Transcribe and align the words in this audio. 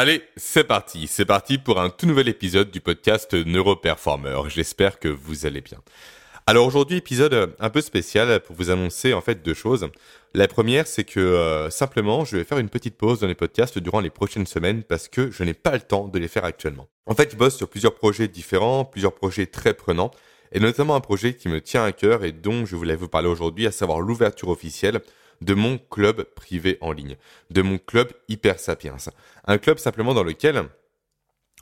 Allez, 0.00 0.22
c'est 0.36 0.62
parti, 0.62 1.08
c'est 1.08 1.24
parti 1.24 1.58
pour 1.58 1.80
un 1.80 1.90
tout 1.90 2.06
nouvel 2.06 2.28
épisode 2.28 2.70
du 2.70 2.80
podcast 2.80 3.34
Neuroperformer. 3.34 4.42
J'espère 4.46 5.00
que 5.00 5.08
vous 5.08 5.44
allez 5.44 5.60
bien. 5.60 5.78
Alors 6.46 6.68
aujourd'hui, 6.68 6.98
épisode 6.98 7.56
un 7.58 7.68
peu 7.68 7.80
spécial 7.80 8.38
pour 8.38 8.54
vous 8.54 8.70
annoncer 8.70 9.12
en 9.12 9.20
fait 9.20 9.42
deux 9.42 9.54
choses. 9.54 9.88
La 10.34 10.46
première, 10.46 10.86
c'est 10.86 11.02
que 11.02 11.18
euh, 11.18 11.68
simplement, 11.70 12.24
je 12.24 12.36
vais 12.36 12.44
faire 12.44 12.58
une 12.58 12.68
petite 12.68 12.96
pause 12.96 13.18
dans 13.18 13.26
les 13.26 13.34
podcasts 13.34 13.80
durant 13.80 13.98
les 13.98 14.10
prochaines 14.10 14.46
semaines 14.46 14.84
parce 14.84 15.08
que 15.08 15.32
je 15.32 15.42
n'ai 15.42 15.52
pas 15.52 15.72
le 15.72 15.80
temps 15.80 16.06
de 16.06 16.18
les 16.20 16.28
faire 16.28 16.44
actuellement. 16.44 16.86
En 17.06 17.16
fait, 17.16 17.32
je 17.32 17.36
bosse 17.36 17.56
sur 17.56 17.68
plusieurs 17.68 17.96
projets 17.96 18.28
différents, 18.28 18.84
plusieurs 18.84 19.16
projets 19.16 19.46
très 19.46 19.74
prenants, 19.74 20.12
et 20.52 20.60
notamment 20.60 20.94
un 20.94 21.00
projet 21.00 21.34
qui 21.34 21.48
me 21.48 21.60
tient 21.60 21.82
à 21.82 21.90
cœur 21.90 22.22
et 22.22 22.30
dont 22.30 22.64
je 22.66 22.76
voulais 22.76 22.94
vous 22.94 23.08
parler 23.08 23.28
aujourd'hui, 23.28 23.66
à 23.66 23.72
savoir 23.72 23.98
l'ouverture 23.98 24.50
officielle 24.50 25.00
de 25.40 25.54
mon 25.54 25.78
club 25.78 26.24
privé 26.34 26.78
en 26.80 26.92
ligne, 26.92 27.16
de 27.50 27.62
mon 27.62 27.78
club 27.78 28.12
Hyper 28.28 28.58
Sapiens. 28.58 28.96
Un 29.44 29.58
club 29.58 29.78
simplement 29.78 30.14
dans 30.14 30.24
lequel, 30.24 30.68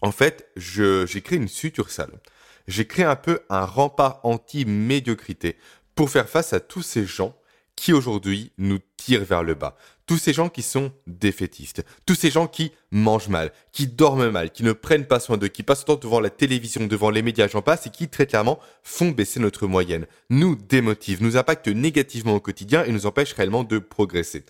en 0.02 0.12
fait, 0.12 0.50
j'ai 0.56 1.22
créé 1.22 1.38
une 1.38 1.48
succursale. 1.48 2.20
J'ai 2.66 2.86
créé 2.86 3.04
un 3.04 3.16
peu 3.16 3.40
un 3.48 3.64
rempart 3.64 4.20
anti-médiocrité 4.24 5.56
pour 5.94 6.10
faire 6.10 6.28
face 6.28 6.52
à 6.52 6.60
tous 6.60 6.82
ces 6.82 7.06
gens 7.06 7.36
qui 7.76 7.92
aujourd'hui 7.92 8.52
nous 8.58 8.78
tirent 8.96 9.24
vers 9.24 9.42
le 9.42 9.54
bas. 9.54 9.76
Tous 10.06 10.18
ces 10.18 10.32
gens 10.32 10.48
qui 10.48 10.62
sont 10.62 10.92
défaitistes, 11.06 11.84
tous 12.06 12.14
ces 12.14 12.30
gens 12.30 12.46
qui 12.46 12.72
mangent 12.90 13.28
mal, 13.28 13.52
qui 13.72 13.86
dorment 13.86 14.30
mal, 14.30 14.50
qui 14.50 14.62
ne 14.62 14.72
prennent 14.72 15.06
pas 15.06 15.20
soin 15.20 15.36
d'eux, 15.36 15.48
qui 15.48 15.62
passent 15.62 15.84
temps 15.84 15.96
devant 15.96 16.20
la 16.20 16.30
télévision, 16.30 16.86
devant 16.86 17.10
les 17.10 17.22
médias, 17.22 17.48
j'en 17.48 17.62
passe, 17.62 17.86
et 17.86 17.90
qui 17.90 18.08
très 18.08 18.26
clairement 18.26 18.58
font 18.82 19.10
baisser 19.10 19.40
notre 19.40 19.66
moyenne, 19.66 20.06
nous 20.30 20.56
démotivent, 20.56 21.22
nous 21.22 21.36
impactent 21.36 21.68
négativement 21.68 22.34
au 22.34 22.40
quotidien 22.40 22.84
et 22.84 22.92
nous 22.92 23.06
empêchent 23.06 23.34
réellement 23.34 23.64
de 23.64 23.78
progresser. 23.78 24.44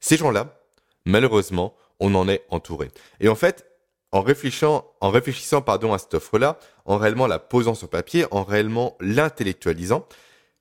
Ces 0.00 0.16
gens-là, 0.16 0.60
malheureusement, 1.04 1.74
on 1.98 2.14
en 2.14 2.28
est 2.28 2.44
entouré. 2.48 2.90
Et 3.20 3.28
en 3.28 3.34
fait, 3.34 3.66
en 4.12 4.22
réfléchissant, 4.22 4.90
en 5.00 5.10
réfléchissant 5.10 5.60
pardon, 5.60 5.92
à 5.92 5.98
cette 5.98 6.14
offre-là, 6.14 6.58
en 6.84 6.96
réellement 6.96 7.26
la 7.26 7.38
posant 7.38 7.74
sur 7.74 7.88
papier, 7.88 8.26
en 8.30 8.42
réellement 8.42 8.96
l'intellectualisant, 9.00 10.06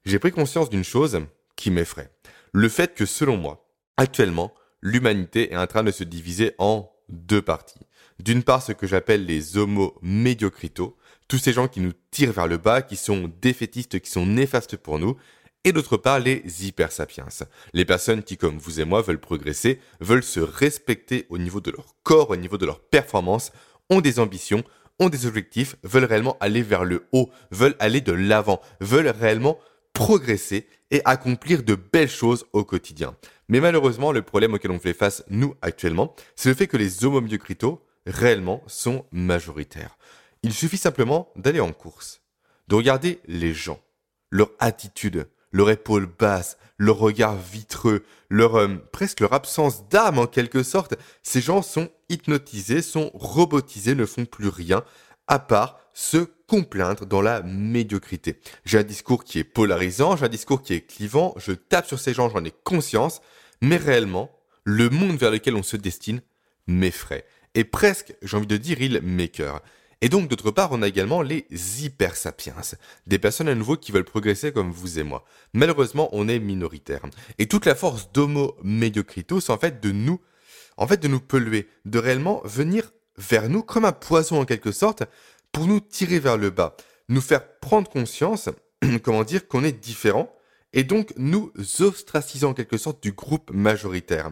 j'ai 0.05 0.19
pris 0.19 0.31
conscience 0.31 0.69
d'une 0.69 0.83
chose, 0.83 1.21
qui 1.59 1.71
m'effraie. 1.71 2.09
Le 2.53 2.69
fait 2.69 2.95
que, 2.95 3.05
selon 3.05 3.35
moi, 3.35 3.67
actuellement, 3.97 4.53
l'humanité 4.81 5.51
est 5.51 5.57
en 5.57 5.67
train 5.67 5.83
de 5.83 5.91
se 5.91 6.05
diviser 6.05 6.55
en 6.57 6.89
deux 7.09 7.41
parties. 7.41 7.85
D'une 8.19 8.43
part, 8.43 8.63
ce 8.63 8.71
que 8.71 8.87
j'appelle 8.87 9.25
les 9.25 9.57
homo 9.57 9.97
médiocritos, 10.01 10.95
tous 11.27 11.37
ces 11.37 11.51
gens 11.51 11.67
qui 11.67 11.81
nous 11.81 11.91
tirent 12.11 12.31
vers 12.31 12.47
le 12.47 12.57
bas, 12.57 12.81
qui 12.81 12.95
sont 12.95 13.29
défaitistes, 13.41 13.99
qui 13.99 14.09
sont 14.09 14.25
néfastes 14.25 14.77
pour 14.77 14.99
nous, 14.99 15.17
et 15.65 15.73
d'autre 15.73 15.97
part 15.97 16.19
les 16.19 16.41
hypersapiens, 16.65 17.27
les 17.73 17.83
personnes 17.83 18.23
qui, 18.23 18.37
comme 18.37 18.57
vous 18.57 18.79
et 18.79 18.85
moi, 18.85 19.01
veulent 19.01 19.19
progresser, 19.19 19.81
veulent 19.99 20.23
se 20.23 20.39
respecter 20.39 21.25
au 21.29 21.37
niveau 21.37 21.59
de 21.59 21.71
leur 21.71 21.95
corps, 22.03 22.29
au 22.29 22.37
niveau 22.37 22.57
de 22.57 22.65
leur 22.65 22.79
performance, 22.79 23.51
ont 23.89 23.99
des 23.99 24.19
ambitions, 24.19 24.63
ont 24.97 25.09
des 25.09 25.25
objectifs, 25.25 25.75
veulent 25.83 26.05
réellement 26.05 26.37
aller 26.39 26.61
vers 26.61 26.85
le 26.85 27.05
haut, 27.11 27.29
veulent 27.51 27.75
aller 27.79 27.99
de 27.99 28.13
l'avant, 28.13 28.61
veulent 28.79 29.09
réellement 29.09 29.59
progresser 29.91 30.65
et 30.91 31.01
accomplir 31.05 31.63
de 31.63 31.75
belles 31.75 32.09
choses 32.09 32.45
au 32.53 32.63
quotidien. 32.63 33.15
Mais 33.47 33.59
malheureusement, 33.59 34.11
le 34.11 34.21
problème 34.21 34.53
auquel 34.53 34.71
on 34.71 34.79
fait 34.79 34.93
face, 34.93 35.23
nous, 35.29 35.55
actuellement, 35.61 36.15
c'est 36.35 36.49
le 36.49 36.55
fait 36.55 36.67
que 36.67 36.77
les 36.77 37.05
homomyocritos, 37.05 37.83
réellement, 38.05 38.63
sont 38.67 39.05
majoritaires. 39.11 39.97
Il 40.43 40.53
suffit 40.53 40.77
simplement 40.77 41.31
d'aller 41.35 41.59
en 41.59 41.73
course, 41.73 42.21
de 42.67 42.75
regarder 42.75 43.19
les 43.27 43.53
gens, 43.53 43.79
leur 44.29 44.51
attitude, 44.59 45.27
leur 45.51 45.69
épaule 45.69 46.05
basse, 46.05 46.57
leur 46.77 46.97
regard 46.97 47.35
vitreux, 47.35 48.03
leur 48.29 48.55
euh, 48.55 48.67
presque 48.91 49.19
leur 49.19 49.33
absence 49.33 49.87
d'âme 49.89 50.19
en 50.19 50.27
quelque 50.27 50.63
sorte. 50.63 50.95
Ces 51.23 51.41
gens 51.41 51.61
sont 51.61 51.89
hypnotisés, 52.09 52.81
sont 52.81 53.11
robotisés, 53.13 53.95
ne 53.95 54.05
font 54.05 54.25
plus 54.25 54.47
rien 54.47 54.83
à 55.29 55.39
part 55.39 55.79
se 55.93 56.17
complaindre 56.47 57.05
dans 57.05 57.21
la 57.21 57.41
médiocrité. 57.43 58.39
J'ai 58.65 58.79
un 58.79 58.83
discours 58.83 59.23
qui 59.23 59.39
est 59.39 59.43
polarisant, 59.43 60.17
j'ai 60.17 60.25
un 60.25 60.29
discours 60.29 60.61
qui 60.61 60.73
est 60.73 60.81
clivant, 60.81 61.33
je 61.37 61.53
tape 61.53 61.85
sur 61.85 61.99
ces 61.99 62.13
gens, 62.13 62.29
j'en 62.29 62.43
ai 62.43 62.51
conscience, 62.63 63.21
mais 63.61 63.77
réellement, 63.77 64.31
le 64.63 64.89
monde 64.89 65.17
vers 65.17 65.31
lequel 65.31 65.55
on 65.55 65.63
se 65.63 65.77
destine 65.77 66.21
m'effraie. 66.67 67.25
Et 67.53 67.63
presque, 67.63 68.15
j'ai 68.21 68.35
envie 68.37 68.47
de 68.47 68.57
dire, 68.57 68.81
il 68.81 69.01
m'écœure. 69.01 69.61
Et 70.01 70.09
donc, 70.09 70.29
d'autre 70.29 70.51
part, 70.51 70.71
on 70.71 70.81
a 70.81 70.87
également 70.87 71.21
les 71.21 71.45
hypersapiens, 71.79 72.55
des 73.05 73.19
personnes 73.19 73.49
à 73.49 73.55
nouveau 73.55 73.75
qui 73.75 73.91
veulent 73.91 74.05
progresser 74.05 74.53
comme 74.53 74.71
vous 74.71 74.97
et 74.97 75.03
moi. 75.03 75.25
Malheureusement, 75.53 76.09
on 76.13 76.29
est 76.29 76.39
minoritaire. 76.39 77.01
Et 77.37 77.47
toute 77.47 77.65
la 77.65 77.75
force 77.75 78.11
d'Homo 78.13 78.55
Mediocritos, 78.63 79.51
en 79.51 79.57
fait 79.57 79.83
de 79.83 79.91
nous, 79.91 80.21
en 80.77 80.87
fait, 80.87 81.01
de 81.01 81.09
nous 81.09 81.19
polluer, 81.19 81.67
de 81.85 81.99
réellement 81.99 82.41
venir 82.45 82.93
vers 83.19 83.49
nous 83.49 83.61
comme 83.61 83.85
un 83.85 83.91
poison 83.91 84.41
en 84.41 84.45
quelque 84.45 84.71
sorte 84.71 85.03
pour 85.51 85.67
nous 85.67 85.79
tirer 85.79 86.19
vers 86.19 86.37
le 86.37 86.49
bas, 86.49 86.75
nous 87.09 87.21
faire 87.21 87.45
prendre 87.59 87.89
conscience, 87.89 88.49
comment 89.03 89.23
dire, 89.23 89.47
qu'on 89.47 89.63
est 89.63 89.71
différent 89.73 90.33
et 90.73 90.83
donc 90.83 91.13
nous 91.17 91.51
ostracisons 91.79 92.49
en 92.49 92.53
quelque 92.53 92.77
sorte 92.77 93.01
du 93.03 93.11
groupe 93.11 93.51
majoritaire. 93.51 94.31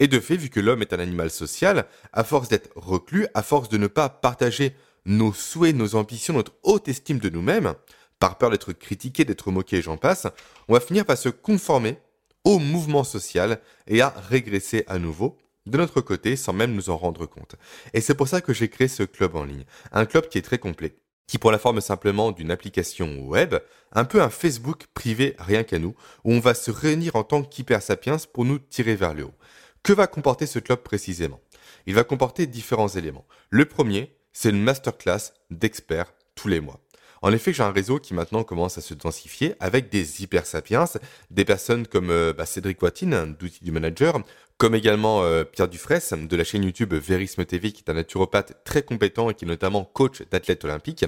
Et 0.00 0.06
de 0.06 0.20
fait, 0.20 0.36
vu 0.36 0.48
que 0.48 0.60
l'homme 0.60 0.82
est 0.82 0.92
un 0.92 1.00
animal 1.00 1.30
social, 1.30 1.86
à 2.12 2.22
force 2.22 2.48
d'être 2.48 2.70
reclus, 2.76 3.26
à 3.34 3.42
force 3.42 3.68
de 3.68 3.78
ne 3.78 3.88
pas 3.88 4.08
partager 4.08 4.74
nos 5.06 5.32
souhaits, 5.32 5.74
nos 5.74 5.96
ambitions, 5.96 6.34
notre 6.34 6.52
haute 6.62 6.88
estime 6.88 7.18
de 7.18 7.30
nous-mêmes, 7.30 7.74
par 8.20 8.38
peur 8.38 8.50
d'être 8.50 8.72
critiqué, 8.72 9.24
d'être 9.24 9.50
moqué, 9.50 9.82
j'en 9.82 9.96
passe, 9.96 10.26
on 10.68 10.74
va 10.74 10.80
finir 10.80 11.04
par 11.04 11.16
se 11.16 11.28
conformer 11.28 11.98
au 12.44 12.58
mouvement 12.58 13.04
social 13.04 13.60
et 13.86 14.00
à 14.00 14.10
régresser 14.10 14.84
à 14.86 14.98
nouveau 14.98 15.36
de 15.68 15.78
notre 15.78 16.00
côté 16.00 16.36
sans 16.36 16.52
même 16.52 16.74
nous 16.74 16.90
en 16.90 16.96
rendre 16.96 17.26
compte. 17.26 17.56
Et 17.94 18.00
c'est 18.00 18.14
pour 18.14 18.28
ça 18.28 18.40
que 18.40 18.52
j'ai 18.52 18.68
créé 18.68 18.88
ce 18.88 19.02
club 19.02 19.36
en 19.36 19.44
ligne. 19.44 19.64
Un 19.92 20.06
club 20.06 20.28
qui 20.28 20.38
est 20.38 20.42
très 20.42 20.58
complet, 20.58 20.96
qui 21.26 21.38
prend 21.38 21.50
la 21.50 21.58
forme 21.58 21.80
simplement 21.80 22.32
d'une 22.32 22.50
application 22.50 23.20
web, 23.20 23.54
un 23.92 24.04
peu 24.04 24.22
un 24.22 24.30
Facebook 24.30 24.86
privé 24.94 25.36
rien 25.38 25.62
qu'à 25.62 25.78
nous, 25.78 25.94
où 26.24 26.32
on 26.32 26.40
va 26.40 26.54
se 26.54 26.70
réunir 26.70 27.16
en 27.16 27.24
tant 27.24 27.42
qu'hypersapiens 27.42 28.16
pour 28.32 28.44
nous 28.44 28.58
tirer 28.58 28.96
vers 28.96 29.14
le 29.14 29.24
haut. 29.24 29.34
Que 29.82 29.92
va 29.92 30.06
comporter 30.06 30.46
ce 30.46 30.58
club 30.58 30.80
précisément? 30.80 31.40
Il 31.86 31.94
va 31.94 32.04
comporter 32.04 32.46
différents 32.46 32.88
éléments. 32.88 33.26
Le 33.50 33.64
premier, 33.64 34.14
c'est 34.32 34.50
une 34.50 34.62
masterclass 34.62 35.32
d'experts 35.50 36.12
tous 36.34 36.48
les 36.48 36.60
mois. 36.60 36.80
En 37.22 37.32
effet, 37.32 37.52
j'ai 37.52 37.62
un 37.62 37.72
réseau 37.72 37.98
qui 37.98 38.14
maintenant 38.14 38.44
commence 38.44 38.78
à 38.78 38.80
se 38.80 38.94
densifier 38.94 39.54
avec 39.60 39.90
des 39.90 40.22
hyper 40.22 40.46
sapiens, 40.46 40.84
des 41.30 41.44
personnes 41.44 41.86
comme 41.86 42.10
euh, 42.10 42.32
bah, 42.32 42.46
Cédric 42.46 42.80
Watine, 42.82 43.34
d'Outils 43.38 43.64
du 43.64 43.72
Manager, 43.72 44.20
comme 44.56 44.74
également 44.74 45.22
euh, 45.22 45.44
Pierre 45.44 45.68
Dufresne 45.68 46.28
de 46.28 46.36
la 46.36 46.44
chaîne 46.44 46.64
YouTube 46.64 46.94
Verisme 46.94 47.44
TV, 47.44 47.72
qui 47.72 47.82
est 47.86 47.90
un 47.90 47.94
naturopathe 47.94 48.62
très 48.64 48.82
compétent 48.82 49.30
et 49.30 49.34
qui 49.34 49.44
est 49.44 49.48
notamment 49.48 49.84
coach 49.84 50.22
d'athlètes 50.30 50.64
olympiques, 50.64 51.04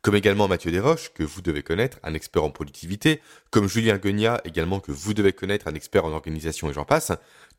comme 0.00 0.14
également 0.14 0.46
Mathieu 0.46 0.70
Desroches, 0.70 1.12
que 1.12 1.24
vous 1.24 1.42
devez 1.42 1.62
connaître, 1.62 1.98
un 2.04 2.14
expert 2.14 2.44
en 2.44 2.50
productivité, 2.50 3.20
comme 3.50 3.68
Julien 3.68 3.98
Guenia, 3.98 4.40
également 4.44 4.78
que 4.78 4.92
vous 4.92 5.12
devez 5.12 5.32
connaître, 5.32 5.66
un 5.66 5.74
expert 5.74 6.04
en 6.04 6.12
organisation 6.12 6.70
et 6.70 6.72
j'en 6.72 6.84
passe. 6.84 7.12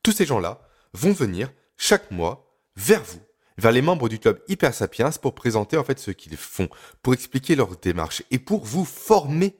Tous 0.04 0.14
ces 0.14 0.26
gens-là 0.26 0.62
vont 0.94 1.12
venir 1.12 1.52
chaque 1.78 2.12
mois 2.12 2.50
vers 2.78 3.04
vous 3.04 3.20
vers 3.60 3.72
les 3.72 3.82
membres 3.82 4.10
du 4.10 4.20
club 4.20 4.42
Hyper 4.48 4.74
Sapiens 4.74 5.12
pour 5.22 5.36
présenter 5.36 5.78
en 5.78 5.84
fait 5.84 6.00
ce 6.00 6.12
qu'ils 6.12 6.38
font, 6.38 6.70
pour 7.04 7.14
expliquer 7.14 7.56
leur 7.56 7.76
démarche 7.78 8.24
et 8.32 8.40
pour 8.40 8.64
vous 8.64 8.86
former 8.86 9.58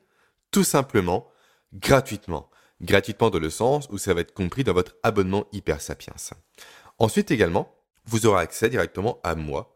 tout 0.52 0.64
simplement 0.64 1.28
gratuitement. 1.74 2.50
Gratuitement 2.82 3.30
dans 3.30 3.40
le 3.40 3.50
sens 3.50 3.88
où 3.92 3.98
ça 3.98 4.14
va 4.14 4.22
être 4.22 4.34
compris 4.34 4.64
dans 4.64 4.74
votre 4.74 4.96
abonnement 5.04 5.46
Hyper 5.52 5.82
Sapiens. 5.82 6.14
Ensuite 6.98 7.30
également, 7.32 7.76
vous 8.06 8.26
aurez 8.26 8.42
accès 8.42 8.70
directement 8.70 9.20
à 9.24 9.36
moi 9.36 9.76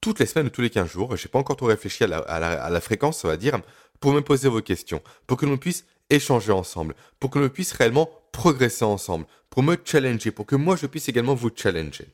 toutes 0.00 0.20
les 0.20 0.26
semaines 0.26 0.46
ou 0.46 0.50
tous 0.50 0.60
les 0.60 0.70
15 0.70 0.88
jours. 0.88 1.16
Je 1.16 1.26
n'ai 1.26 1.30
pas 1.30 1.38
encore 1.38 1.56
trop 1.56 1.66
réfléchi 1.66 2.04
à 2.04 2.06
la, 2.06 2.18
à 2.18 2.70
la 2.70 2.80
fréquence, 2.80 3.24
on 3.24 3.28
va 3.28 3.36
dire, 3.36 3.60
pour 4.00 4.12
me 4.12 4.20
poser 4.20 4.48
vos 4.48 4.62
questions, 4.62 5.02
pour 5.26 5.36
que 5.36 5.46
l'on 5.46 5.56
puisse 5.56 5.84
échanger 6.10 6.52
ensemble, 6.52 6.94
pour 7.18 7.30
que 7.30 7.38
l'on 7.38 7.48
puisse 7.48 7.72
réellement 7.72 8.10
progresser 8.30 8.84
ensemble, 8.84 9.26
pour 9.50 9.62
me 9.62 9.76
challenger, 9.82 10.30
pour 10.30 10.46
que 10.46 10.56
moi 10.56 10.76
je 10.76 10.86
puisse 10.86 11.08
également 11.08 11.34
vous 11.34 11.50
challenger. 11.54 12.06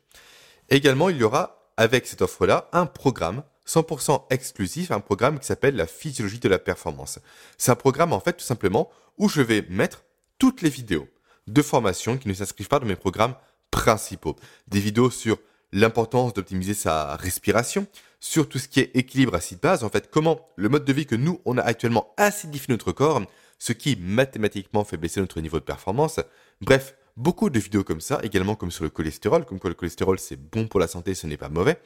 Également, 0.70 1.08
il 1.08 1.16
y 1.16 1.24
aura, 1.24 1.72
avec 1.76 2.06
cette 2.06 2.22
offre-là, 2.22 2.68
un 2.72 2.86
programme 2.86 3.42
100% 3.66 4.26
exclusif, 4.30 4.90
un 4.90 5.00
programme 5.00 5.38
qui 5.38 5.46
s'appelle 5.46 5.76
la 5.76 5.86
physiologie 5.86 6.38
de 6.38 6.48
la 6.48 6.58
performance. 6.58 7.18
C'est 7.58 7.72
un 7.72 7.76
programme, 7.76 8.12
en 8.12 8.20
fait, 8.20 8.34
tout 8.34 8.44
simplement, 8.44 8.88
où 9.18 9.28
je 9.28 9.42
vais 9.42 9.66
mettre 9.68 10.04
toutes 10.38 10.62
les 10.62 10.70
vidéos 10.70 11.08
de 11.46 11.62
formation 11.62 12.16
qui 12.16 12.28
ne 12.28 12.34
s'inscrivent 12.34 12.68
pas 12.68 12.78
dans 12.78 12.86
mes 12.86 12.96
programmes 12.96 13.34
principaux. 13.70 14.36
Des 14.68 14.80
vidéos 14.80 15.10
sur 15.10 15.38
l'importance 15.72 16.34
d'optimiser 16.34 16.74
sa 16.74 17.16
respiration, 17.16 17.86
sur 18.18 18.48
tout 18.48 18.58
ce 18.58 18.68
qui 18.68 18.80
est 18.80 18.90
équilibre 18.94 19.38
bases, 19.62 19.84
en 19.84 19.88
fait, 19.88 20.10
comment 20.10 20.48
le 20.56 20.68
mode 20.68 20.84
de 20.84 20.92
vie 20.92 21.06
que 21.06 21.16
nous, 21.16 21.40
on 21.44 21.58
a 21.58 21.62
actuellement 21.62 22.12
acidifie 22.16 22.70
notre 22.70 22.92
corps, 22.92 23.22
ce 23.58 23.72
qui 23.72 23.96
mathématiquement 23.96 24.84
fait 24.84 24.96
baisser 24.96 25.20
notre 25.20 25.40
niveau 25.40 25.58
de 25.58 25.64
performance. 25.64 26.20
Bref, 26.60 26.94
Beaucoup 27.16 27.50
de 27.50 27.58
vidéos 27.58 27.84
comme 27.84 28.00
ça, 28.00 28.20
également 28.22 28.54
comme 28.54 28.70
sur 28.70 28.84
le 28.84 28.90
cholestérol, 28.90 29.44
comme 29.44 29.58
quoi 29.58 29.70
le 29.70 29.74
cholestérol 29.74 30.18
c'est 30.18 30.36
bon 30.36 30.68
pour 30.68 30.80
la 30.80 30.86
santé, 30.86 31.14
ce 31.14 31.26
n'est 31.26 31.36
pas 31.36 31.48
mauvais. 31.48 31.80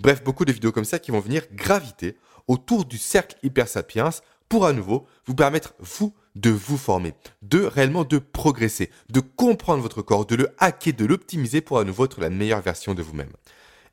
Bref, 0.00 0.22
beaucoup 0.22 0.44
de 0.44 0.52
vidéos 0.52 0.72
comme 0.72 0.84
ça 0.84 0.98
qui 0.98 1.10
vont 1.10 1.20
venir 1.20 1.42
graviter 1.52 2.16
autour 2.46 2.84
du 2.84 2.98
cercle 2.98 3.36
Hyper 3.42 3.68
Sapiens 3.68 4.10
pour 4.48 4.64
à 4.64 4.72
nouveau 4.72 5.06
vous 5.26 5.34
permettre, 5.34 5.74
vous, 5.78 6.14
de 6.34 6.50
vous 6.50 6.78
former, 6.78 7.14
de 7.42 7.62
réellement 7.62 8.04
de 8.04 8.18
progresser, 8.18 8.90
de 9.10 9.20
comprendre 9.20 9.82
votre 9.82 10.02
corps, 10.02 10.24
de 10.24 10.36
le 10.36 10.48
hacker, 10.58 10.94
de 10.94 11.04
l'optimiser 11.04 11.60
pour 11.60 11.78
à 11.78 11.84
nouveau 11.84 12.06
être 12.06 12.20
la 12.20 12.30
meilleure 12.30 12.62
version 12.62 12.94
de 12.94 13.02
vous-même. 13.02 13.32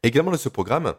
Également 0.03 0.31
dans 0.31 0.37
ce 0.37 0.49
programme, 0.49 0.93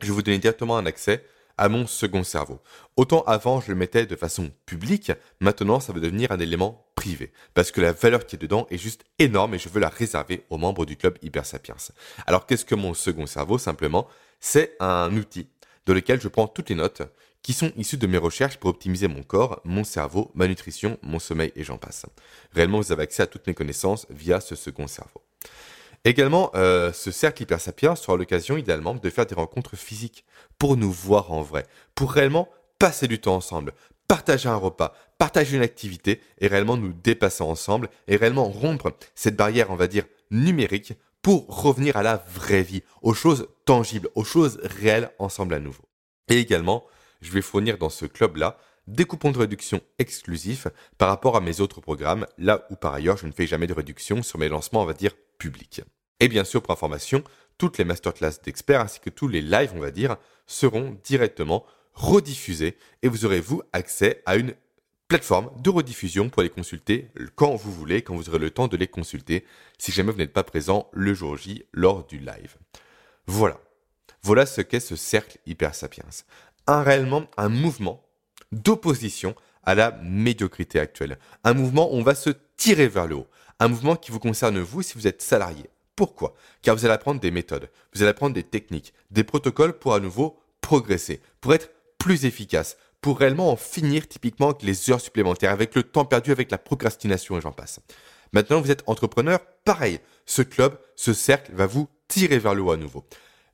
je 0.00 0.06
vais 0.06 0.12
vous 0.12 0.22
donner 0.22 0.38
directement 0.38 0.76
un 0.76 0.86
accès 0.86 1.24
à 1.58 1.68
mon 1.68 1.86
second 1.86 2.24
cerveau. 2.24 2.60
Autant 2.96 3.22
avant, 3.22 3.60
je 3.60 3.70
le 3.70 3.76
mettais 3.76 4.06
de 4.06 4.16
façon 4.16 4.50
publique, 4.66 5.12
maintenant, 5.40 5.80
ça 5.80 5.92
va 5.92 6.00
devenir 6.00 6.32
un 6.32 6.38
élément 6.38 6.86
privé. 6.94 7.32
Parce 7.54 7.70
que 7.70 7.80
la 7.80 7.92
valeur 7.92 8.26
qui 8.26 8.36
est 8.36 8.38
dedans 8.38 8.66
est 8.70 8.78
juste 8.78 9.04
énorme 9.18 9.54
et 9.54 9.58
je 9.58 9.68
veux 9.68 9.80
la 9.80 9.88
réserver 9.88 10.44
aux 10.50 10.58
membres 10.58 10.86
du 10.86 10.96
club 10.96 11.18
Hyper 11.22 11.46
Sapiens. 11.46 11.76
Alors, 12.26 12.46
qu'est-ce 12.46 12.64
que 12.64 12.74
mon 12.74 12.94
second 12.94 13.26
cerveau 13.26 13.58
Simplement, 13.58 14.08
c'est 14.40 14.76
un 14.80 15.16
outil 15.16 15.48
dans 15.86 15.94
lequel 15.94 16.20
je 16.20 16.28
prends 16.28 16.46
toutes 16.46 16.70
les 16.70 16.76
notes 16.76 17.02
qui 17.42 17.52
sont 17.52 17.72
issues 17.76 17.96
de 17.96 18.06
mes 18.06 18.18
recherches 18.18 18.56
pour 18.56 18.70
optimiser 18.70 19.08
mon 19.08 19.22
corps, 19.22 19.60
mon 19.64 19.84
cerveau, 19.84 20.30
ma 20.34 20.46
nutrition, 20.46 20.98
mon 21.02 21.18
sommeil 21.18 21.52
et 21.56 21.64
j'en 21.64 21.76
passe. 21.76 22.06
Réellement, 22.52 22.78
vous 22.78 22.92
avez 22.92 23.02
accès 23.02 23.24
à 23.24 23.26
toutes 23.26 23.46
mes 23.46 23.54
connaissances 23.54 24.06
via 24.10 24.40
ce 24.40 24.54
second 24.54 24.86
cerveau. 24.86 25.22
Également, 26.04 26.50
euh, 26.54 26.92
ce 26.92 27.12
cercle 27.12 27.42
hyper 27.42 27.60
sapiens 27.60 27.94
sera 27.94 28.16
l'occasion 28.16 28.56
idéalement 28.56 28.94
de 28.94 29.10
faire 29.10 29.26
des 29.26 29.36
rencontres 29.36 29.76
physiques 29.76 30.24
pour 30.58 30.76
nous 30.76 30.90
voir 30.90 31.30
en 31.30 31.42
vrai, 31.42 31.66
pour 31.94 32.12
réellement 32.12 32.48
passer 32.80 33.06
du 33.06 33.20
temps 33.20 33.36
ensemble, 33.36 33.72
partager 34.08 34.48
un 34.48 34.56
repas, 34.56 34.94
partager 35.18 35.56
une 35.56 35.62
activité 35.62 36.20
et 36.40 36.48
réellement 36.48 36.76
nous 36.76 36.92
dépasser 36.92 37.44
ensemble 37.44 37.88
et 38.08 38.16
réellement 38.16 38.48
rompre 38.48 38.92
cette 39.14 39.36
barrière, 39.36 39.70
on 39.70 39.76
va 39.76 39.86
dire, 39.86 40.04
numérique 40.32 40.94
pour 41.22 41.46
revenir 41.46 41.96
à 41.96 42.02
la 42.02 42.16
vraie 42.16 42.64
vie, 42.64 42.82
aux 43.02 43.14
choses 43.14 43.46
tangibles, 43.64 44.08
aux 44.16 44.24
choses 44.24 44.58
réelles 44.64 45.12
ensemble 45.20 45.54
à 45.54 45.60
nouveau. 45.60 45.84
Et 46.28 46.38
également, 46.38 46.84
je 47.20 47.30
vais 47.30 47.42
fournir 47.42 47.78
dans 47.78 47.90
ce 47.90 48.06
club-là 48.06 48.58
des 48.88 49.04
coupons 49.04 49.30
de 49.30 49.38
réduction 49.38 49.80
exclusifs 50.00 50.66
par 50.98 51.08
rapport 51.08 51.36
à 51.36 51.40
mes 51.40 51.60
autres 51.60 51.80
programmes, 51.80 52.26
là 52.38 52.66
où 52.70 52.74
par 52.74 52.94
ailleurs 52.94 53.16
je 53.16 53.26
ne 53.26 53.32
fais 53.32 53.46
jamais 53.46 53.68
de 53.68 53.72
réduction 53.72 54.24
sur 54.24 54.40
mes 54.40 54.48
lancements, 54.48 54.82
on 54.82 54.86
va 54.86 54.94
dire, 54.94 55.12
Et 56.20 56.28
bien 56.28 56.44
sûr, 56.44 56.62
pour 56.62 56.72
information, 56.72 57.24
toutes 57.58 57.78
les 57.78 57.84
masterclass 57.84 58.34
d'experts 58.44 58.80
ainsi 58.80 59.00
que 59.00 59.10
tous 59.10 59.28
les 59.28 59.42
lives, 59.42 59.72
on 59.74 59.80
va 59.80 59.90
dire, 59.90 60.16
seront 60.46 60.98
directement 61.04 61.64
rediffusés 61.94 62.76
et 63.02 63.08
vous 63.08 63.24
aurez, 63.24 63.40
vous, 63.40 63.62
accès 63.72 64.22
à 64.26 64.36
une 64.36 64.54
plateforme 65.08 65.50
de 65.60 65.68
rediffusion 65.68 66.30
pour 66.30 66.42
les 66.42 66.48
consulter 66.48 67.10
quand 67.34 67.54
vous 67.54 67.70
voulez, 67.70 68.02
quand 68.02 68.16
vous 68.16 68.30
aurez 68.30 68.38
le 68.38 68.50
temps 68.50 68.68
de 68.68 68.76
les 68.76 68.86
consulter, 68.86 69.44
si 69.78 69.92
jamais 69.92 70.10
vous 70.10 70.18
n'êtes 70.18 70.32
pas 70.32 70.42
présent 70.42 70.88
le 70.92 71.12
jour 71.12 71.36
J 71.36 71.64
lors 71.72 72.06
du 72.06 72.18
live. 72.18 72.56
Voilà. 73.26 73.60
Voilà 74.22 74.46
ce 74.46 74.60
qu'est 74.60 74.80
ce 74.80 74.96
cercle 74.96 75.38
hyper 75.46 75.74
sapiens. 75.74 76.04
Un 76.66 76.82
réellement 76.82 77.24
un 77.36 77.48
mouvement 77.48 78.02
d'opposition 78.52 79.34
à 79.64 79.74
la 79.74 79.92
médiocrité 80.02 80.78
actuelle. 80.78 81.18
Un 81.44 81.54
mouvement 81.54 81.92
où 81.92 81.96
on 81.96 82.02
va 82.02 82.14
se 82.14 82.30
tirer 82.56 82.88
vers 82.88 83.06
le 83.06 83.16
haut. 83.16 83.26
Un 83.62 83.68
mouvement 83.68 83.94
qui 83.94 84.10
vous 84.10 84.18
concerne 84.18 84.58
vous 84.58 84.82
si 84.82 84.94
vous 84.94 85.06
êtes 85.06 85.22
salarié. 85.22 85.70
Pourquoi? 85.94 86.34
Car 86.62 86.74
vous 86.74 86.84
allez 86.84 86.94
apprendre 86.94 87.20
des 87.20 87.30
méthodes, 87.30 87.70
vous 87.94 88.02
allez 88.02 88.10
apprendre 88.10 88.34
des 88.34 88.42
techniques, 88.42 88.92
des 89.12 89.22
protocoles 89.22 89.78
pour 89.78 89.94
à 89.94 90.00
nouveau 90.00 90.36
progresser, 90.60 91.20
pour 91.40 91.54
être 91.54 91.70
plus 91.96 92.24
efficace, 92.24 92.76
pour 93.00 93.20
réellement 93.20 93.52
en 93.52 93.56
finir 93.56 94.08
typiquement 94.08 94.48
avec 94.48 94.64
les 94.64 94.90
heures 94.90 95.00
supplémentaires, 95.00 95.52
avec 95.52 95.76
le 95.76 95.84
temps 95.84 96.04
perdu, 96.04 96.32
avec 96.32 96.50
la 96.50 96.58
procrastination 96.58 97.38
et 97.38 97.40
j'en 97.40 97.52
passe. 97.52 97.78
Maintenant, 98.32 98.60
vous 98.60 98.72
êtes 98.72 98.82
entrepreneur, 98.88 99.38
pareil. 99.64 100.00
Ce 100.26 100.42
club, 100.42 100.76
ce 100.96 101.12
cercle 101.12 101.52
va 101.54 101.66
vous 101.66 101.88
tirer 102.08 102.40
vers 102.40 102.56
le 102.56 102.62
haut 102.62 102.72
à 102.72 102.76
nouveau 102.76 103.04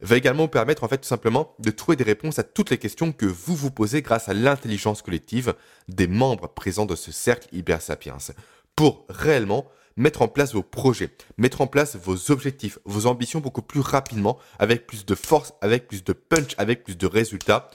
va 0.00 0.16
également 0.16 0.44
vous 0.44 0.48
permettre 0.48 0.84
en 0.84 0.88
fait 0.88 0.98
tout 0.98 1.08
simplement 1.08 1.56
de 1.58 1.72
trouver 1.72 1.96
des 1.96 2.04
réponses 2.04 2.38
à 2.38 2.44
toutes 2.44 2.70
les 2.70 2.78
questions 2.78 3.10
que 3.10 3.26
vous 3.26 3.56
vous 3.56 3.72
posez 3.72 4.00
grâce 4.00 4.28
à 4.28 4.32
l'intelligence 4.32 5.02
collective 5.02 5.54
des 5.88 6.06
membres 6.06 6.46
présents 6.46 6.86
de 6.86 6.94
ce 6.94 7.10
cercle 7.10 7.48
Hyper 7.50 7.82
Sapiens 7.82 8.18
pour 8.76 9.04
réellement 9.08 9.66
mettre 9.98 10.22
en 10.22 10.28
place 10.28 10.54
vos 10.54 10.62
projets, 10.62 11.10
mettre 11.36 11.60
en 11.60 11.66
place 11.66 11.96
vos 11.96 12.30
objectifs, 12.30 12.78
vos 12.84 13.06
ambitions 13.06 13.40
beaucoup 13.40 13.62
plus 13.62 13.80
rapidement, 13.80 14.38
avec 14.58 14.86
plus 14.86 15.04
de 15.04 15.14
force, 15.14 15.52
avec 15.60 15.88
plus 15.88 16.04
de 16.04 16.12
punch, 16.12 16.54
avec 16.56 16.84
plus 16.84 16.96
de 16.96 17.06
résultats, 17.06 17.70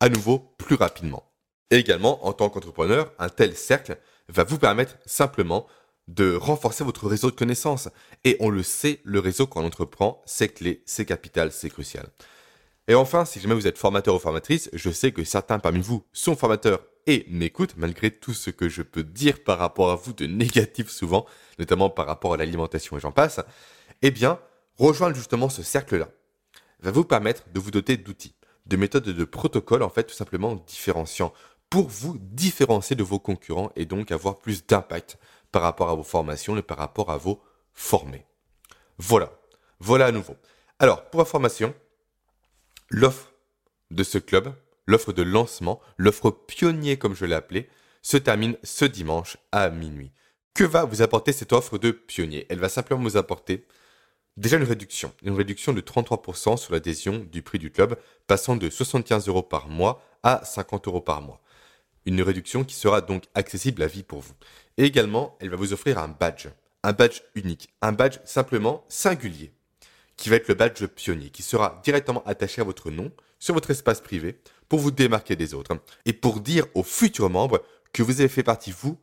à 0.00 0.08
nouveau 0.08 0.54
plus 0.58 0.74
rapidement. 0.74 1.30
Et 1.70 1.76
également, 1.76 2.26
en 2.26 2.32
tant 2.32 2.48
qu'entrepreneur, 2.48 3.12
un 3.18 3.28
tel 3.28 3.54
cercle 3.56 3.98
va 4.28 4.44
vous 4.44 4.58
permettre 4.58 4.96
simplement 5.06 5.66
de 6.08 6.34
renforcer 6.34 6.84
votre 6.84 7.06
réseau 7.08 7.30
de 7.30 7.36
connaissances. 7.36 7.88
Et 8.24 8.36
on 8.40 8.48
le 8.48 8.62
sait, 8.62 9.00
le 9.04 9.18
réseau 9.18 9.46
quand 9.46 9.60
on 9.60 9.66
entreprend, 9.66 10.22
c'est 10.26 10.48
clé, 10.48 10.82
c'est 10.86 11.04
capital, 11.04 11.52
c'est 11.52 11.70
crucial. 11.70 12.08
Et 12.88 12.94
enfin, 12.94 13.24
si 13.24 13.40
jamais 13.40 13.54
vous 13.54 13.66
êtes 13.66 13.78
formateur 13.78 14.14
ou 14.14 14.18
formatrice, 14.20 14.70
je 14.72 14.90
sais 14.90 15.10
que 15.10 15.24
certains 15.24 15.58
parmi 15.58 15.80
vous 15.80 16.04
sont 16.12 16.36
formateurs 16.36 16.80
et 17.06 17.26
m'écoutent, 17.28 17.76
malgré 17.76 18.10
tout 18.10 18.34
ce 18.34 18.50
que 18.50 18.68
je 18.68 18.82
peux 18.82 19.04
dire 19.04 19.42
par 19.44 19.58
rapport 19.58 19.90
à 19.90 19.96
vous 19.96 20.12
de 20.12 20.26
négatif 20.26 20.90
souvent, 20.90 21.26
notamment 21.58 21.90
par 21.90 22.06
rapport 22.06 22.34
à 22.34 22.36
l'alimentation 22.36 22.96
et 22.96 23.00
j'en 23.00 23.12
passe, 23.12 23.40
eh 24.02 24.10
bien, 24.10 24.40
rejoindre 24.76 25.16
justement 25.16 25.48
ce 25.48 25.62
cercle-là 25.62 26.08
va 26.80 26.90
vous 26.90 27.04
permettre 27.04 27.44
de 27.52 27.60
vous 27.60 27.70
doter 27.70 27.96
d'outils, 27.96 28.34
de 28.66 28.76
méthodes 28.76 29.04
de 29.04 29.24
protocoles, 29.24 29.82
en 29.82 29.88
fait, 29.88 30.04
tout 30.04 30.14
simplement 30.14 30.54
différenciants, 30.66 31.32
pour 31.70 31.88
vous 31.88 32.16
différencier 32.20 32.96
de 32.96 33.02
vos 33.02 33.18
concurrents 33.18 33.72
et 33.76 33.86
donc 33.86 34.12
avoir 34.12 34.38
plus 34.38 34.66
d'impact 34.66 35.18
par 35.52 35.62
rapport 35.62 35.90
à 35.90 35.94
vos 35.94 36.02
formations 36.02 36.56
et 36.56 36.62
par 36.62 36.78
rapport 36.78 37.10
à 37.10 37.16
vos 37.16 37.42
formés. 37.72 38.26
Voilà. 38.98 39.32
Voilà 39.80 40.06
à 40.06 40.12
nouveau. 40.12 40.36
Alors, 40.78 41.04
pour 41.10 41.20
information, 41.20 41.74
l'offre 42.90 43.32
de 43.90 44.04
ce 44.04 44.18
club, 44.18 44.52
l'offre 44.86 45.12
de 45.12 45.22
lancement, 45.22 45.80
l'offre 45.96 46.30
pionnier 46.30 46.96
comme 46.96 47.14
je 47.14 47.24
l'ai 47.24 47.34
appelé, 47.34 47.68
se 48.02 48.16
termine 48.16 48.56
ce 48.62 48.84
dimanche 48.84 49.36
à 49.52 49.68
minuit. 49.70 50.12
Que 50.54 50.64
va 50.64 50.84
vous 50.84 51.02
apporter 51.02 51.32
cette 51.32 51.52
offre 51.52 51.76
de 51.76 51.90
pionnier? 51.90 52.46
Elle 52.48 52.60
va 52.60 52.68
simplement 52.68 53.02
vous 53.02 53.16
apporter 53.16 53.66
déjà 54.36 54.56
une 54.56 54.64
réduction, 54.64 55.12
une 55.22 55.34
réduction 55.34 55.72
de 55.72 55.80
33% 55.80 56.56
sur 56.56 56.72
l'adhésion 56.72 57.18
du 57.18 57.42
prix 57.42 57.58
du 57.58 57.70
club, 57.70 57.98
passant 58.26 58.56
de 58.56 58.70
75 58.70 59.28
euros 59.28 59.42
par 59.42 59.68
mois 59.68 60.02
à 60.22 60.44
50 60.44 60.88
euros 60.88 61.00
par 61.00 61.22
mois. 61.22 61.40
Une 62.04 62.22
réduction 62.22 62.64
qui 62.64 62.74
sera 62.74 63.00
donc 63.00 63.24
accessible 63.34 63.82
à 63.82 63.86
vie 63.86 64.04
pour 64.04 64.20
vous. 64.20 64.34
Et 64.76 64.84
également, 64.84 65.36
elle 65.40 65.50
va 65.50 65.56
vous 65.56 65.72
offrir 65.72 65.98
un 65.98 66.08
badge, 66.08 66.48
un 66.84 66.92
badge 66.92 67.22
unique, 67.34 67.68
un 67.82 67.92
badge 67.92 68.18
simplement 68.24 68.84
singulier, 68.88 69.52
qui 70.16 70.28
va 70.28 70.36
être 70.36 70.48
le 70.48 70.54
badge 70.54 70.86
pionnier, 70.86 71.30
qui 71.30 71.42
sera 71.42 71.80
directement 71.82 72.22
attaché 72.24 72.60
à 72.60 72.64
votre 72.64 72.90
nom 72.90 73.10
sur 73.38 73.54
votre 73.54 73.70
espace 73.70 74.00
privé 74.00 74.38
pour 74.68 74.80
vous 74.80 74.90
démarquer 74.90 75.36
des 75.36 75.54
autres 75.54 75.78
et 76.04 76.12
pour 76.12 76.40
dire 76.40 76.66
aux 76.74 76.82
futurs 76.82 77.30
membres 77.30 77.62
que 77.92 78.02
vous 78.02 78.20
avez 78.20 78.28
fait 78.28 78.42
partie, 78.42 78.72
vous, 78.72 78.98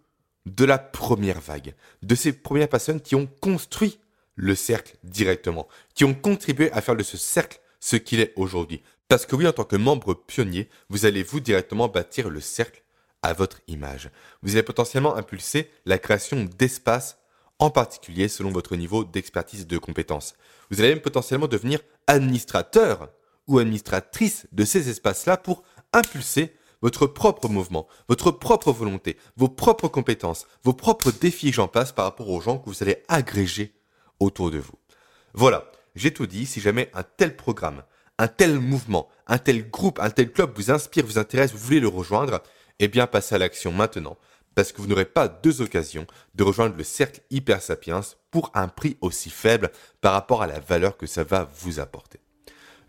de 0.45 0.65
la 0.65 0.77
première 0.77 1.39
vague, 1.39 1.73
de 2.01 2.15
ces 2.15 2.33
premières 2.33 2.69
personnes 2.69 3.01
qui 3.01 3.15
ont 3.15 3.27
construit 3.41 3.99
le 4.35 4.55
cercle 4.55 4.97
directement, 5.03 5.67
qui 5.93 6.05
ont 6.05 6.13
contribué 6.13 6.71
à 6.71 6.81
faire 6.81 6.95
de 6.95 7.03
ce 7.03 7.17
cercle 7.17 7.61
ce 7.79 7.95
qu'il 7.95 8.19
est 8.19 8.33
aujourd'hui. 8.35 8.81
Parce 9.07 9.25
que 9.25 9.35
oui, 9.35 9.47
en 9.47 9.51
tant 9.51 9.63
que 9.63 9.75
membre 9.75 10.13
pionnier, 10.13 10.69
vous 10.89 11.05
allez 11.05 11.23
vous 11.23 11.39
directement 11.39 11.87
bâtir 11.87 12.29
le 12.29 12.41
cercle 12.41 12.83
à 13.21 13.33
votre 13.33 13.61
image. 13.67 14.09
Vous 14.41 14.51
allez 14.51 14.63
potentiellement 14.63 15.15
impulser 15.15 15.69
la 15.85 15.97
création 15.97 16.45
d'espaces, 16.57 17.17
en 17.59 17.69
particulier 17.69 18.27
selon 18.27 18.51
votre 18.51 18.75
niveau 18.75 19.03
d'expertise 19.03 19.61
et 19.61 19.65
de 19.65 19.77
compétence. 19.77 20.35
Vous 20.69 20.79
allez 20.79 20.89
même 20.89 21.01
potentiellement 21.01 21.47
devenir 21.47 21.79
administrateur 22.07 23.09
ou 23.47 23.59
administratrice 23.59 24.47
de 24.51 24.65
ces 24.65 24.89
espaces-là 24.89 25.37
pour 25.37 25.63
impulser 25.91 26.55
votre 26.81 27.07
propre 27.07 27.47
mouvement, 27.47 27.87
votre 28.09 28.31
propre 28.31 28.71
volonté, 28.71 29.17
vos 29.37 29.47
propres 29.47 29.87
compétences, 29.87 30.47
vos 30.63 30.73
propres 30.73 31.11
défis, 31.11 31.53
j'en 31.53 31.69
passe, 31.69 31.93
par 31.93 32.05
rapport 32.05 32.29
aux 32.29 32.41
gens 32.41 32.57
que 32.57 32.69
vous 32.69 32.83
allez 32.83 33.03
agréger 33.07 33.73
autour 34.19 34.51
de 34.51 34.57
vous. 34.57 34.77
Voilà, 35.33 35.71
j'ai 35.95 36.11
tout 36.11 36.27
dit. 36.27 36.45
Si 36.45 36.59
jamais 36.59 36.91
un 36.93 37.03
tel 37.03 37.35
programme, 37.35 37.83
un 38.19 38.27
tel 38.27 38.59
mouvement, 38.59 39.07
un 39.27 39.37
tel 39.37 39.69
groupe, 39.69 39.99
un 39.99 40.09
tel 40.09 40.31
club 40.31 40.51
vous 40.55 40.71
inspire, 40.71 41.05
vous 41.05 41.17
intéresse, 41.17 41.53
vous 41.53 41.57
voulez 41.57 41.79
le 41.79 41.87
rejoindre, 41.87 42.43
eh 42.79 42.87
bien 42.87 43.07
passez 43.07 43.35
à 43.35 43.37
l'action 43.37 43.71
maintenant, 43.71 44.17
parce 44.55 44.71
que 44.71 44.81
vous 44.81 44.87
n'aurez 44.87 45.05
pas 45.05 45.27
deux 45.27 45.61
occasions 45.61 46.05
de 46.35 46.43
rejoindre 46.43 46.75
le 46.75 46.83
cercle 46.83 47.21
Hyper 47.31 47.61
Sapiens 47.61 48.01
pour 48.29 48.51
un 48.53 48.67
prix 48.67 48.97
aussi 49.01 49.29
faible 49.29 49.71
par 50.01 50.13
rapport 50.13 50.41
à 50.41 50.47
la 50.47 50.59
valeur 50.59 50.97
que 50.97 51.07
ça 51.07 51.23
va 51.23 51.49
vous 51.61 51.79
apporter. 51.79 52.19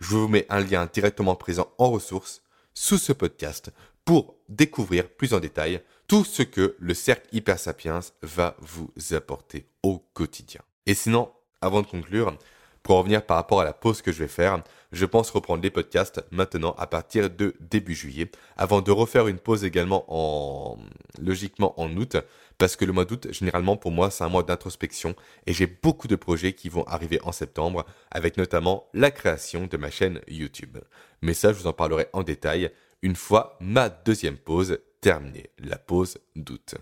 Je 0.00 0.16
vous 0.16 0.28
mets 0.28 0.46
un 0.48 0.60
lien 0.60 0.88
directement 0.92 1.34
présent 1.34 1.68
en 1.78 1.90
ressources 1.90 2.42
sous 2.74 2.98
ce 2.98 3.12
podcast 3.12 3.70
pour 4.04 4.34
découvrir 4.48 5.08
plus 5.08 5.34
en 5.34 5.40
détail 5.40 5.80
tout 6.06 6.24
ce 6.24 6.42
que 6.42 6.76
le 6.78 6.94
cercle 6.94 7.28
Hyper 7.32 7.58
Sapiens 7.58 8.00
va 8.22 8.56
vous 8.60 8.90
apporter 9.12 9.66
au 9.82 10.02
quotidien. 10.12 10.60
Et 10.86 10.94
sinon, 10.94 11.32
avant 11.60 11.80
de 11.80 11.86
conclure, 11.86 12.36
pour 12.84 12.98
revenir 12.98 13.24
par 13.24 13.38
rapport 13.38 13.62
à 13.62 13.64
la 13.64 13.72
pause 13.72 14.02
que 14.02 14.12
je 14.12 14.18
vais 14.18 14.28
faire, 14.28 14.62
je 14.92 15.06
pense 15.06 15.30
reprendre 15.30 15.62
les 15.62 15.70
podcasts 15.70 16.22
maintenant 16.30 16.76
à 16.78 16.86
partir 16.86 17.30
de 17.30 17.56
début 17.58 17.94
juillet, 17.94 18.30
avant 18.56 18.82
de 18.82 18.92
refaire 18.92 19.26
une 19.26 19.38
pause 19.38 19.64
également 19.64 20.04
en 20.06 20.78
logiquement 21.18 21.80
en 21.80 21.90
août, 21.96 22.18
parce 22.58 22.76
que 22.76 22.84
le 22.84 22.92
mois 22.92 23.06
d'août, 23.06 23.26
généralement 23.32 23.78
pour 23.78 23.90
moi, 23.90 24.10
c'est 24.10 24.22
un 24.22 24.28
mois 24.28 24.42
d'introspection 24.42 25.16
et 25.46 25.54
j'ai 25.54 25.66
beaucoup 25.66 26.08
de 26.08 26.14
projets 26.14 26.52
qui 26.52 26.68
vont 26.68 26.84
arriver 26.84 27.18
en 27.24 27.32
septembre, 27.32 27.86
avec 28.10 28.36
notamment 28.36 28.86
la 28.92 29.10
création 29.10 29.66
de 29.66 29.76
ma 29.78 29.90
chaîne 29.90 30.20
YouTube. 30.28 30.76
Mais 31.22 31.32
ça, 31.32 31.54
je 31.54 31.58
vous 31.58 31.66
en 31.66 31.72
parlerai 31.72 32.08
en 32.12 32.22
détail 32.22 32.70
une 33.00 33.16
fois 33.16 33.56
ma 33.60 33.88
deuxième 33.88 34.36
pause 34.36 34.78
terminée, 35.00 35.48
la 35.58 35.78
pause 35.78 36.18
d'août. 36.36 36.74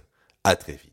À 0.43 0.57
très 0.57 0.75
vite. 0.75 0.92